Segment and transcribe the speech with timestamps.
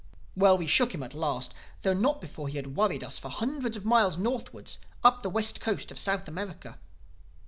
[0.35, 3.85] "Well, we shook him at last—though not before he had worried us for hundreds of
[3.85, 4.71] miles northward,
[5.03, 6.79] up the west coast of South America.